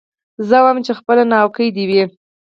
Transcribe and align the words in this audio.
زه 0.47 0.57
وايم 0.63 0.79
چي 0.85 0.93
خپله 0.99 1.23
ناوکۍ 1.31 1.67
دي 1.75 1.83
وي 1.89 2.03